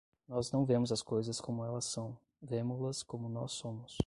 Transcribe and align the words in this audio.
Nós 0.27 0.51
não 0.51 0.65
vemos 0.65 0.91
as 0.91 1.03
coisas 1.03 1.39
como 1.39 1.63
elas 1.63 1.85
são, 1.85 2.17
vemo-las 2.41 3.03
como 3.03 3.29
nós 3.29 3.51
somos. 3.51 3.99